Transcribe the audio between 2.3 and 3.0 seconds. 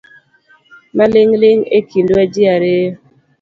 ji ariyo